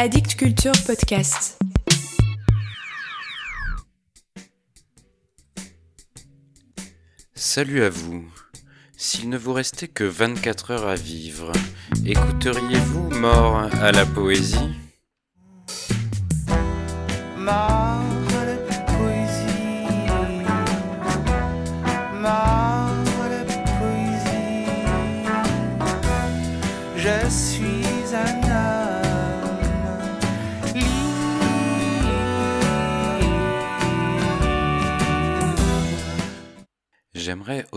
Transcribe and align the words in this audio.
Addict 0.00 0.36
Culture 0.36 0.70
Podcast. 0.86 1.58
Salut 7.34 7.82
à 7.82 7.88
vous. 7.88 8.24
S'il 8.96 9.28
ne 9.28 9.36
vous 9.36 9.52
restait 9.52 9.88
que 9.88 10.04
24 10.04 10.70
heures 10.70 10.86
à 10.86 10.94
vivre, 10.94 11.50
écouteriez-vous 12.06 13.10
Mort 13.10 13.56
à 13.56 13.90
la 13.90 14.06
poésie? 14.06 14.70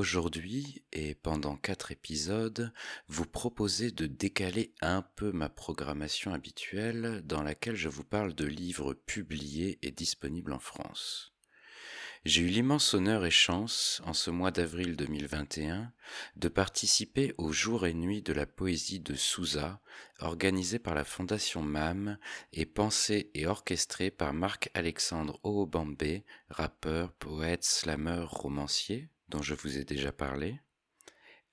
Aujourd'hui, 0.01 0.83
et 0.91 1.13
pendant 1.13 1.55
quatre 1.55 1.91
épisodes, 1.91 2.73
vous 3.07 3.27
proposer 3.27 3.91
de 3.91 4.07
décaler 4.07 4.73
un 4.81 5.03
peu 5.03 5.31
ma 5.31 5.47
programmation 5.47 6.33
habituelle 6.33 7.21
dans 7.23 7.43
laquelle 7.43 7.75
je 7.75 7.87
vous 7.87 8.03
parle 8.03 8.33
de 8.33 8.45
livres 8.45 8.95
publiés 8.95 9.77
et 9.83 9.91
disponibles 9.91 10.53
en 10.53 10.59
France. 10.59 11.33
J'ai 12.25 12.41
eu 12.41 12.47
l'immense 12.47 12.95
honneur 12.95 13.25
et 13.25 13.31
chance, 13.31 14.01
en 14.05 14.13
ce 14.13 14.31
mois 14.31 14.49
d'avril 14.49 14.95
2021, 14.95 15.93
de 16.35 16.47
participer 16.47 17.35
au 17.37 17.51
jour 17.51 17.85
et 17.85 17.93
nuit 17.93 18.23
de 18.23 18.33
la 18.33 18.47
poésie 18.47 19.01
de 19.01 19.13
Souza, 19.13 19.81
organisé 20.19 20.79
par 20.79 20.95
la 20.95 21.03
Fondation 21.03 21.61
MAM 21.61 22.17
et 22.53 22.65
pensé 22.65 23.29
et 23.35 23.45
orchestré 23.45 24.09
par 24.09 24.33
Marc-Alexandre 24.33 25.39
Oobambé, 25.43 26.25
rappeur, 26.49 27.11
poète, 27.13 27.63
slameur, 27.63 28.31
romancier, 28.31 29.09
dont 29.31 29.41
je 29.41 29.55
vous 29.55 29.77
ai 29.77 29.85
déjà 29.85 30.11
parlé, 30.11 30.59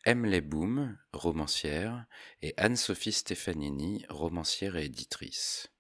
Emily 0.05 0.41
Boom, 0.41 0.99
romancière, 1.13 2.07
et 2.43 2.53
Anne-Sophie 2.57 3.13
Stefanini, 3.13 4.05
romancière 4.09 4.77
et 4.77 4.87
éditrice. 4.87 5.71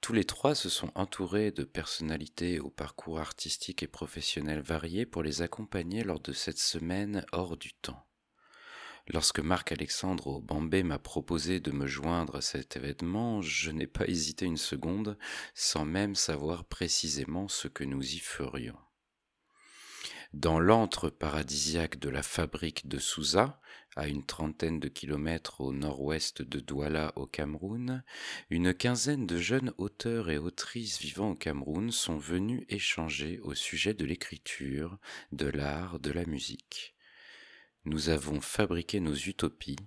Tous 0.00 0.12
les 0.12 0.24
trois 0.24 0.56
se 0.56 0.68
sont 0.68 0.90
entourés 0.96 1.52
de 1.52 1.62
personnalités 1.62 2.58
au 2.58 2.68
parcours 2.68 3.20
artistique 3.20 3.84
et 3.84 3.86
professionnel 3.86 4.60
variés 4.60 5.06
pour 5.06 5.22
les 5.22 5.42
accompagner 5.42 6.02
lors 6.02 6.20
de 6.20 6.32
cette 6.32 6.58
semaine 6.58 7.24
hors 7.30 7.56
du 7.56 7.72
temps. 7.74 8.04
Lorsque 9.06 9.40
Marc-Alexandre 9.40 10.40
Bambé 10.40 10.82
m'a 10.82 10.98
proposé 10.98 11.60
de 11.60 11.70
me 11.70 11.86
joindre 11.86 12.36
à 12.36 12.40
cet 12.40 12.76
événement, 12.76 13.40
je 13.40 13.70
n'ai 13.70 13.86
pas 13.86 14.06
hésité 14.06 14.46
une 14.46 14.56
seconde, 14.56 15.16
sans 15.54 15.84
même 15.84 16.16
savoir 16.16 16.64
précisément 16.64 17.46
ce 17.46 17.68
que 17.68 17.84
nous 17.84 18.14
y 18.14 18.18
ferions. 18.18 18.78
Dans 20.32 20.60
l'antre 20.60 21.10
paradisiaque 21.10 21.98
de 21.98 22.08
la 22.08 22.22
fabrique 22.22 22.86
de 22.86 22.98
Souza, 22.98 23.60
à 23.96 24.06
une 24.06 24.24
trentaine 24.24 24.78
de 24.78 24.86
kilomètres 24.86 25.60
au 25.60 25.72
nord-ouest 25.72 26.42
de 26.42 26.60
Douala 26.60 27.12
au 27.16 27.26
Cameroun, 27.26 28.04
une 28.48 28.72
quinzaine 28.72 29.26
de 29.26 29.38
jeunes 29.38 29.74
auteurs 29.76 30.30
et 30.30 30.38
autrices 30.38 31.00
vivant 31.00 31.32
au 31.32 31.34
Cameroun 31.34 31.90
sont 31.90 32.16
venus 32.16 32.64
échanger 32.68 33.40
au 33.40 33.54
sujet 33.54 33.92
de 33.92 34.04
l'écriture, 34.04 34.98
de 35.32 35.46
l'art, 35.46 35.98
de 35.98 36.12
la 36.12 36.24
musique. 36.24 36.94
Nous 37.84 38.08
avons 38.08 38.40
fabriqué 38.40 39.00
nos 39.00 39.14
utopies, 39.14 39.78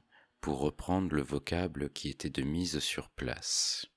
pour 0.44 0.60
reprendre 0.60 1.16
le 1.16 1.22
vocable 1.22 1.90
qui 1.90 2.10
était 2.10 2.30
de 2.30 2.42
mise 2.42 2.80
sur 2.80 3.10
place. 3.12 3.93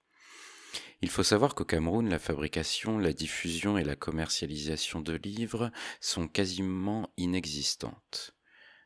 Il 1.03 1.11
faut 1.11 1.23
savoir 1.23 1.55
qu'au 1.55 1.65
Cameroun, 1.65 2.09
la 2.09 2.19
fabrication, 2.19 2.99
la 2.99 3.13
diffusion 3.13 3.79
et 3.79 3.85
la 3.85 3.97
commercialisation 3.97 5.01
de 5.01 5.15
livres 5.15 5.71
sont 6.01 6.29
quasiment 6.29 7.13
inexistantes. 7.17 8.35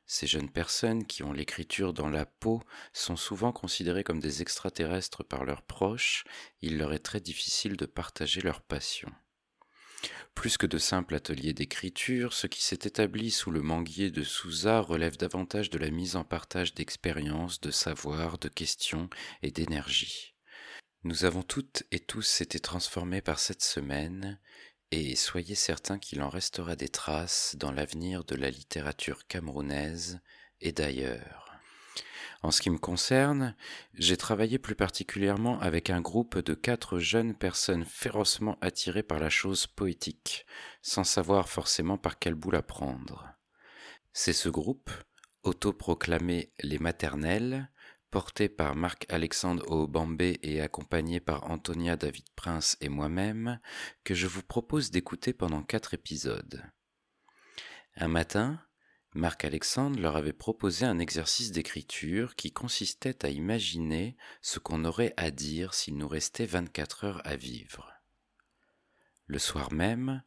Ces 0.06 0.26
jeunes 0.26 0.50
personnes 0.50 1.06
qui 1.06 1.22
ont 1.22 1.32
l'écriture 1.32 1.92
dans 1.92 2.08
la 2.08 2.26
peau 2.26 2.60
sont 2.92 3.14
souvent 3.14 3.52
considérées 3.52 4.02
comme 4.02 4.18
des 4.18 4.42
extraterrestres 4.42 5.22
par 5.22 5.44
leurs 5.44 5.62
proches, 5.62 6.24
il 6.62 6.78
leur 6.78 6.92
est 6.92 6.98
très 6.98 7.20
difficile 7.20 7.76
de 7.76 7.86
partager 7.86 8.40
leur 8.40 8.60
passion. 8.60 9.12
Plus 10.34 10.56
que 10.56 10.66
de 10.66 10.78
simples 10.78 11.14
ateliers 11.14 11.52
d'écriture, 11.52 12.32
ce 12.32 12.46
qui 12.46 12.62
s'est 12.62 12.80
établi 12.82 13.30
sous 13.30 13.50
le 13.50 13.62
manguier 13.62 14.10
de 14.10 14.22
Souza 14.22 14.80
relève 14.80 15.16
davantage 15.16 15.70
de 15.70 15.78
la 15.78 15.90
mise 15.90 16.16
en 16.16 16.24
partage 16.24 16.74
d'expériences, 16.74 17.60
de 17.60 17.70
savoirs, 17.70 18.38
de 18.38 18.48
questions 18.48 19.08
et 19.42 19.50
d'énergie. 19.50 20.34
Nous 21.02 21.24
avons 21.24 21.42
toutes 21.42 21.84
et 21.92 21.98
tous 21.98 22.42
été 22.42 22.60
transformés 22.60 23.22
par 23.22 23.38
cette 23.38 23.62
semaine, 23.62 24.38
et 24.90 25.16
soyez 25.16 25.54
certains 25.54 25.98
qu'il 25.98 26.20
en 26.20 26.28
restera 26.28 26.76
des 26.76 26.90
traces 26.90 27.56
dans 27.58 27.72
l'avenir 27.72 28.22
de 28.24 28.34
la 28.34 28.50
littérature 28.50 29.26
camerounaise 29.26 30.20
et 30.60 30.72
d'ailleurs. 30.72 31.54
En 32.42 32.50
ce 32.50 32.60
qui 32.60 32.68
me 32.68 32.76
concerne, 32.76 33.56
j'ai 33.94 34.18
travaillé 34.18 34.58
plus 34.58 34.74
particulièrement 34.74 35.58
avec 35.60 35.88
un 35.88 36.02
groupe 36.02 36.38
de 36.38 36.52
quatre 36.52 36.98
jeunes 36.98 37.34
personnes 37.34 37.86
férocement 37.86 38.58
attirées 38.60 39.02
par 39.02 39.20
la 39.20 39.30
chose 39.30 39.66
poétique, 39.66 40.44
sans 40.82 41.04
savoir 41.04 41.48
forcément 41.48 41.96
par 41.96 42.18
quel 42.18 42.34
bout 42.34 42.50
la 42.50 42.62
prendre. 42.62 43.26
C'est 44.12 44.34
ce 44.34 44.50
groupe, 44.50 44.90
autoproclamé 45.44 46.52
les 46.60 46.78
maternelles, 46.78 47.70
porté 48.10 48.48
par 48.48 48.74
Marc-Alexandre 48.74 49.70
Obambé 49.70 50.38
et 50.42 50.60
accompagné 50.60 51.20
par 51.20 51.50
Antonia 51.50 51.96
David 51.96 52.26
Prince 52.34 52.76
et 52.80 52.88
moi-même, 52.88 53.60
que 54.04 54.14
je 54.14 54.26
vous 54.26 54.42
propose 54.42 54.90
d'écouter 54.90 55.32
pendant 55.32 55.62
quatre 55.62 55.94
épisodes. 55.94 56.62
Un 57.96 58.08
matin, 58.08 58.60
Marc-Alexandre 59.14 60.00
leur 60.00 60.16
avait 60.16 60.32
proposé 60.32 60.86
un 60.86 61.00
exercice 61.00 61.50
d'écriture 61.50 62.36
qui 62.36 62.52
consistait 62.52 63.24
à 63.24 63.28
imaginer 63.28 64.16
ce 64.40 64.60
qu'on 64.60 64.84
aurait 64.84 65.14
à 65.16 65.30
dire 65.30 65.74
s'il 65.74 65.96
nous 65.96 66.06
restait 66.06 66.46
24 66.46 67.04
heures 67.04 67.22
à 67.24 67.34
vivre. 67.34 67.92
Le 69.26 69.38
soir 69.38 69.72
même, 69.72 70.22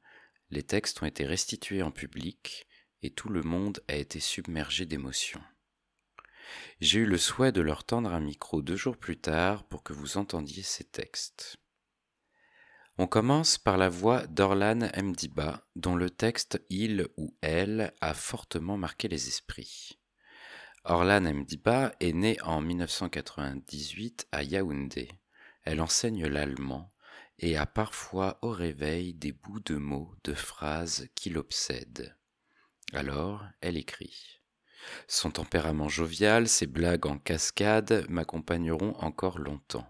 les 0.50 0.64
textes 0.64 1.02
ont 1.02 1.06
été 1.06 1.26
restitués 1.26 1.82
en 1.82 1.92
public 1.92 2.68
et 3.02 3.10
tout 3.10 3.30
le 3.30 3.42
monde 3.42 3.82
a 3.88 3.96
été 3.96 4.20
submergé 4.20 4.86
d'émotions. 4.86 5.42
J'ai 6.82 7.00
eu 7.00 7.06
le 7.06 7.18
souhait 7.18 7.52
de 7.52 7.62
leur 7.62 7.84
tendre 7.84 8.14
un 8.14 8.20
micro 8.20 8.62
deux 8.62 8.76
jours 8.76 8.98
plus 8.98 9.18
tard 9.18 9.64
pour 9.66 9.84
que 9.84 9.94
vous 9.94 10.18
entendiez 10.18 10.64
ces 10.64 10.84
textes. 10.84 11.58
On 12.98 13.08
commence 13.08 13.58
par 13.58 13.78
la 13.78 13.90
voix 13.90 14.28
d'Orlan 14.28 14.90
Mdiba, 14.96 15.66
dont 15.76 15.96
le 15.96 16.12
texte 16.12 16.62
Il 16.70 17.08
ou 17.18 17.36
Elle 17.42 17.92
a 18.02 18.14
fortement 18.14 18.78
marqué 18.78 19.08
les 19.08 19.28
esprits. 19.28 20.00
Orlan 20.84 21.34
Mdiba 21.34 21.94
est 22.00 22.14
née 22.14 22.38
en 22.44 22.62
1998 22.62 24.28
à 24.32 24.44
Yaoundé. 24.44 25.10
Elle 25.64 25.82
enseigne 25.82 26.28
l'allemand 26.28 26.94
et 27.40 27.58
a 27.58 27.66
parfois 27.66 28.38
au 28.42 28.52
réveil 28.52 29.14
des 29.14 29.32
bouts 29.32 29.62
de 29.62 29.76
mots, 29.76 30.14
de 30.24 30.34
phrases 30.34 31.08
qui 31.16 31.30
l'obsèdent. 31.30 32.16
Alors, 32.94 33.44
elle 33.62 33.78
écrit. 33.78 34.43
Son 35.08 35.32
tempérament 35.32 35.90
jovial, 35.90 36.48
ses 36.48 36.68
blagues 36.68 37.06
en 37.06 37.18
cascade 37.18 38.06
m'accompagneront 38.10 38.96
encore 38.98 39.40
longtemps. 39.40 39.88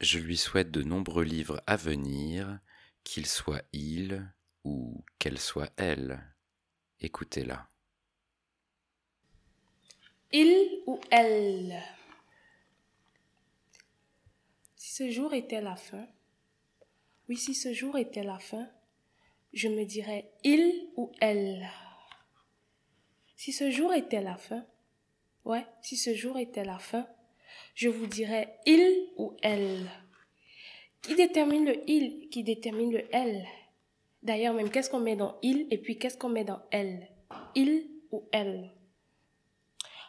Je 0.00 0.18
lui 0.18 0.36
souhaite 0.36 0.70
de 0.70 0.82
nombreux 0.82 1.24
livres 1.24 1.62
à 1.66 1.76
venir, 1.76 2.58
qu'il 3.04 3.26
soit 3.26 3.62
il 3.72 4.30
ou 4.64 5.04
qu'elle 5.18 5.38
soit 5.38 5.72
elle. 5.76 6.20
Écoutez-la. 7.00 7.68
Il 10.32 10.82
ou 10.86 11.00
elle. 11.10 11.80
Si 14.74 14.94
ce 14.94 15.10
jour 15.10 15.32
était 15.32 15.60
la 15.60 15.76
fin, 15.76 16.06
oui, 17.28 17.36
si 17.36 17.54
ce 17.54 17.72
jour 17.72 17.96
était 17.96 18.24
la 18.24 18.38
fin, 18.38 18.68
je 19.52 19.68
me 19.68 19.84
dirais 19.84 20.32
il 20.42 20.90
ou 20.96 21.12
elle. 21.20 21.68
Si 23.44 23.52
ce 23.52 23.70
jour 23.70 23.92
était 23.92 24.22
la 24.22 24.38
fin, 24.38 24.64
ouais, 25.44 25.66
si 25.82 25.98
ce 25.98 26.14
jour 26.14 26.38
était 26.38 26.64
la 26.64 26.78
fin, 26.78 27.06
je 27.74 27.90
vous 27.90 28.06
dirais 28.06 28.58
il 28.64 29.10
ou 29.18 29.36
elle. 29.42 29.86
Qui 31.02 31.14
détermine 31.14 31.66
le 31.66 31.78
il, 31.86 32.30
qui 32.30 32.42
détermine 32.42 32.90
le 32.90 33.04
elle? 33.14 33.44
D'ailleurs, 34.22 34.54
même 34.54 34.70
qu'est-ce 34.70 34.88
qu'on 34.88 35.00
met 35.00 35.14
dans 35.14 35.36
il 35.42 35.66
et 35.70 35.76
puis 35.76 35.98
qu'est-ce 35.98 36.16
qu'on 36.16 36.30
met 36.30 36.44
dans 36.44 36.62
elle? 36.70 37.10
Il 37.54 37.86
ou 38.12 38.26
elle? 38.32 38.72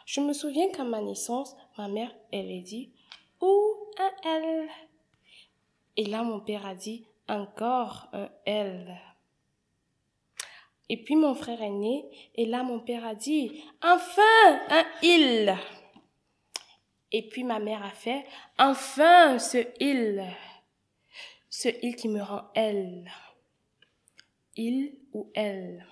Je 0.06 0.22
me 0.22 0.32
souviens 0.32 0.70
qu'à 0.70 0.84
ma 0.84 1.02
naissance, 1.02 1.54
ma 1.76 1.88
mère, 1.88 2.16
elle 2.32 2.50
a 2.50 2.62
dit 2.62 2.94
ou 3.42 3.76
un 3.98 4.12
elle. 4.24 4.68
Et 5.98 6.06
là, 6.06 6.22
mon 6.22 6.40
père 6.40 6.64
a 6.64 6.74
dit 6.74 7.06
encore 7.28 8.08
un 8.14 8.30
elle. 8.46 8.98
Et 10.88 11.02
puis 11.02 11.16
mon 11.16 11.34
frère 11.34 11.62
est 11.62 11.70
né, 11.70 12.04
et 12.34 12.46
là 12.46 12.62
mon 12.62 12.80
père 12.80 13.04
a 13.04 13.14
dit, 13.14 13.64
enfin, 13.82 14.22
un 14.70 14.84
il. 15.02 15.54
Et 17.10 17.28
puis 17.28 17.44
ma 17.44 17.58
mère 17.58 17.84
a 17.84 17.90
fait, 17.90 18.24
enfin 18.58 19.38
ce 19.38 19.66
il, 19.80 20.24
ce 21.50 21.68
il 21.82 21.96
qui 21.96 22.08
me 22.08 22.22
rend 22.22 22.50
elle, 22.54 23.10
il 24.54 24.96
ou 25.12 25.30
elle. 25.34 25.86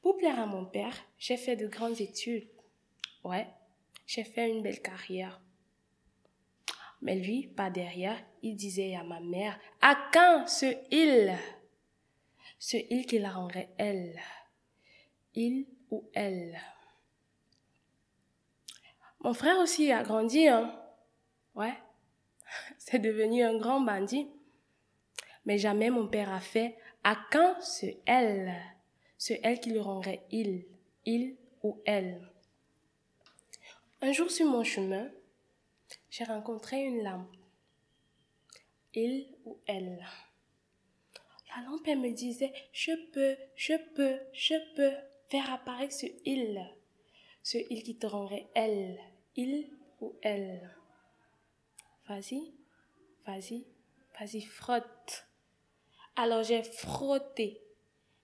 Pour 0.00 0.16
plaire 0.16 0.38
à 0.38 0.46
mon 0.46 0.66
père, 0.66 0.94
j'ai 1.18 1.36
fait 1.36 1.56
de 1.56 1.66
grandes 1.66 2.00
études. 2.00 2.48
Ouais, 3.24 3.46
j'ai 4.06 4.24
fait 4.24 4.50
une 4.50 4.62
belle 4.62 4.82
carrière. 4.82 5.40
Mais 7.00 7.16
lui, 7.16 7.48
pas 7.48 7.70
derrière, 7.70 8.22
il 8.42 8.54
disait 8.54 8.94
à 8.94 9.02
ma 9.02 9.20
mère, 9.20 9.58
à 9.80 9.96
quand 10.12 10.46
ce 10.46 10.76
il? 10.90 11.34
Ce 12.66 12.78
il 12.78 13.04
qui 13.04 13.18
la 13.18 13.30
rendrait 13.30 13.68
elle. 13.76 14.18
Il 15.34 15.66
ou 15.90 16.08
elle. 16.14 16.58
Mon 19.20 19.34
frère 19.34 19.58
aussi 19.58 19.92
a 19.92 20.02
grandi, 20.02 20.48
hein. 20.48 20.74
Ouais. 21.54 21.74
C'est 22.78 23.00
devenu 23.00 23.42
un 23.42 23.58
grand 23.58 23.82
bandit. 23.82 24.30
Mais 25.44 25.58
jamais 25.58 25.90
mon 25.90 26.08
père 26.08 26.32
a 26.32 26.40
fait 26.40 26.78
à 27.02 27.18
quand 27.30 27.60
ce 27.60 27.84
elle, 28.06 28.54
ce 29.18 29.34
elle 29.42 29.60
qui 29.60 29.68
le 29.68 29.82
rendrait 29.82 30.24
il, 30.30 30.64
il 31.04 31.36
ou 31.62 31.82
elle. 31.84 32.32
Un 34.00 34.12
jour 34.12 34.30
sur 34.30 34.46
mon 34.46 34.64
chemin, 34.64 35.10
j'ai 36.08 36.24
rencontré 36.24 36.82
une 36.82 37.04
lampe. 37.04 37.36
Il 38.94 39.28
ou 39.44 39.58
elle. 39.66 40.02
La 41.56 41.62
lampe, 41.62 41.86
elle 41.86 42.00
me 42.00 42.10
disait, 42.10 42.52
je 42.72 42.92
peux, 43.12 43.36
je 43.54 43.74
peux, 43.94 44.18
je 44.32 44.54
peux 44.74 44.92
faire 45.28 45.52
apparaître 45.52 45.92
ce 45.92 46.06
il, 46.24 46.60
ce 47.42 47.58
il 47.70 47.82
qui 47.82 47.96
te 47.96 48.06
rendrait 48.06 48.48
elle, 48.54 48.98
il 49.36 49.70
ou 50.00 50.14
elle. 50.22 50.70
Vas-y, 52.08 52.52
vas-y, 53.26 53.66
vas-y, 54.18 54.40
frotte. 54.42 55.26
Alors 56.16 56.42
j'ai 56.42 56.62
frotté, 56.62 57.60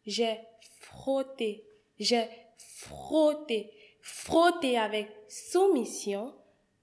j'ai 0.07 0.39
frotté, 0.81 1.65
j'ai 1.99 2.29
frotté, 2.57 3.73
frotté 4.01 4.77
avec 4.79 5.09
soumission, 5.29 6.35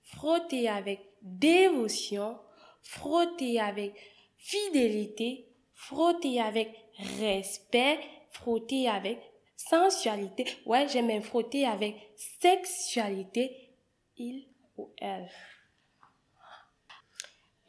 frotté 0.02 0.70
avec 0.70 1.02
dévotion, 1.22 2.40
frotté 2.82 3.60
avec 3.60 3.94
fidélité, 4.38 5.48
frotté 5.78 6.42
avec 6.42 6.76
respect, 7.20 8.00
frotté 8.32 8.90
avec 8.90 9.22
sensualité. 9.56 10.46
Ouais, 10.66 10.88
j'ai 10.90 11.04
même 11.04 11.22
frotté 11.22 11.66
avec 11.66 11.96
sexualité 12.16 13.70
il 14.18 14.48
ou 14.76 14.90
elle. 14.98 15.30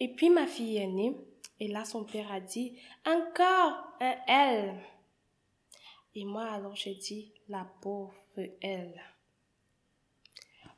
Et 0.00 0.08
puis 0.08 0.30
ma 0.30 0.46
fille 0.46 0.78
est 0.78 0.86
née, 0.86 1.14
et 1.60 1.68
là 1.68 1.84
son 1.84 2.04
père 2.04 2.32
a 2.32 2.40
dit, 2.40 2.78
encore 3.04 3.74
un 4.00 4.16
elle. 4.26 4.80
Et 6.14 6.24
moi 6.24 6.44
alors 6.44 6.74
j'ai 6.74 6.94
dit, 6.94 7.32
la 7.48 7.66
pauvre 7.82 8.14
elle. 8.62 9.00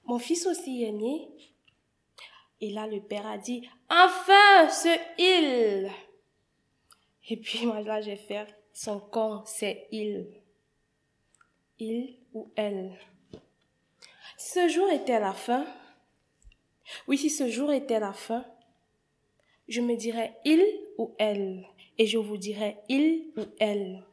Mon 0.05 0.19
fils 0.19 0.47
aussi 0.47 0.83
est 0.83 0.93
né, 0.93 1.29
et 2.61 2.71
là 2.71 2.89
le 2.89 3.01
père 3.01 3.27
a 3.27 3.39
dit, 3.39 3.69
enfin 3.89 4.69
ce 4.69 4.99
il. 5.19 5.91
Et 7.31 7.37
puis 7.37 7.65
moi 7.67 7.81
là 7.81 8.01
j'ai 8.01 8.17
fait, 8.17 8.47
son 8.73 9.01
con 9.01 9.43
c'est 9.47 9.87
il. 9.93 10.27
Il 11.79 12.19
ou 12.35 12.51
elle. 12.57 12.99
Ce 14.37 14.69
jour 14.69 14.91
était 14.91 15.21
la 15.21 15.33
fin. 15.33 15.65
Oui, 17.07 17.17
si 17.17 17.31
ce 17.31 17.49
jour 17.49 17.73
était 17.73 18.01
la 18.01 18.13
fin, 18.13 18.45
je 19.69 19.81
me 19.81 19.97
dirais 19.97 20.37
il 20.45 20.63
ou 20.99 21.15
elle, 21.19 21.67
et 21.97 22.07
je 22.07 22.19
vous 22.19 22.37
dirais 22.37 22.83
il 22.89 23.33
ou 23.37 23.43
elle. 23.61 24.05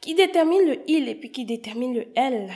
Qui 0.00 0.14
détermine 0.14 0.64
le 0.66 0.82
il 0.88 1.08
et 1.08 1.14
puis 1.14 1.32
qui 1.32 1.44
détermine 1.44 1.94
le 1.94 2.06
elle? 2.14 2.50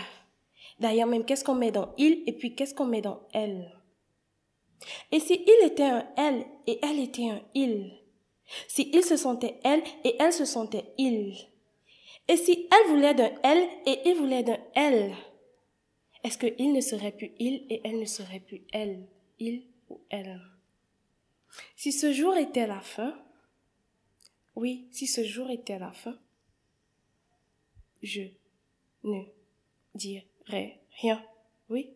D'ailleurs, 0.78 1.08
même 1.08 1.24
qu'est-ce 1.24 1.44
qu'on 1.44 1.54
met 1.54 1.70
dans 1.70 1.94
il 1.96 2.22
et 2.26 2.32
puis 2.32 2.54
qu'est-ce 2.54 2.74
qu'on 2.74 2.86
met 2.86 3.00
dans 3.00 3.20
elle? 3.32 3.72
Et 5.10 5.20
si 5.20 5.34
il 5.34 5.66
était 5.66 5.82
un 5.82 6.06
elle 6.16 6.44
et 6.66 6.78
elle 6.82 7.00
était 7.00 7.30
un 7.30 7.40
il 7.54 8.03
Si 8.68 8.90
il 8.92 9.02
se 9.02 9.16
sentait 9.16 9.58
elle 9.64 9.82
et 10.04 10.16
elle 10.20 10.32
se 10.32 10.44
sentait 10.44 10.92
il 10.98 11.34
Et 12.28 12.36
si 12.36 12.68
elle 12.70 12.90
voulait 12.90 13.14
d'un 13.14 13.32
elle 13.42 13.68
et 13.86 14.08
il 14.08 14.16
voulait 14.16 14.42
d'un 14.42 14.58
elle 14.74 15.14
est-ce 16.24 16.38
que 16.38 16.46
il 16.58 16.72
ne 16.72 16.80
serait 16.80 17.12
plus 17.12 17.32
il 17.38 17.66
et 17.68 17.82
elle 17.84 18.00
ne 18.00 18.06
serait 18.06 18.40
plus 18.40 18.62
elle, 18.72 19.06
il 19.38 19.66
ou 19.90 20.00
elle? 20.08 20.40
Si 21.76 21.92
ce 21.92 22.12
jour 22.12 22.34
était 22.36 22.66
la 22.66 22.80
fin, 22.80 23.22
oui, 24.56 24.88
si 24.90 25.06
ce 25.06 25.22
jour 25.22 25.50
était 25.50 25.78
la 25.78 25.92
fin, 25.92 26.18
je 28.02 28.22
ne 29.04 29.22
dirais 29.94 30.80
rien. 30.92 31.22
Oui, 31.68 31.92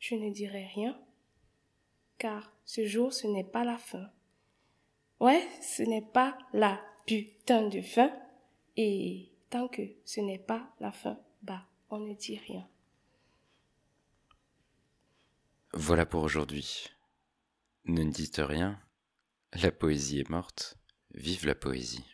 je 0.00 0.16
ne 0.16 0.30
dirais 0.30 0.66
rien, 0.74 1.00
car 2.18 2.52
ce 2.64 2.84
jour, 2.84 3.12
ce 3.12 3.28
n'est 3.28 3.44
pas 3.44 3.64
la 3.64 3.78
fin. 3.78 4.10
Ouais, 5.20 5.46
ce 5.60 5.82
n'est 5.82 6.00
pas 6.00 6.36
la 6.52 6.80
putain 7.06 7.68
de 7.68 7.82
fin, 7.82 8.10
et 8.76 9.30
tant 9.50 9.68
que 9.68 9.82
ce 10.04 10.20
n'est 10.20 10.38
pas 10.38 10.74
la 10.80 10.92
fin, 10.92 11.18
bah, 11.42 11.66
on 11.90 11.98
ne 11.98 12.14
dit 12.14 12.38
rien. 12.38 12.66
Voilà 15.72 16.06
pour 16.06 16.22
aujourd'hui. 16.22 16.86
Ne 17.84 18.04
dites 18.04 18.40
rien, 18.42 18.80
la 19.52 19.70
poésie 19.70 20.20
est 20.20 20.30
morte, 20.30 20.78
vive 21.14 21.46
la 21.46 21.54
poésie. 21.54 22.04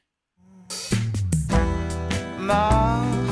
poésie. 2.38 3.25